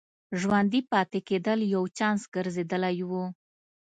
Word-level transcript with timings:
ژوندي 0.39 0.81
پاتې 0.91 1.19
کېدل 1.29 1.59
یو 1.75 1.83
چانس 1.97 2.21
ګرځېدلی 2.35 2.99
و. 3.09 3.11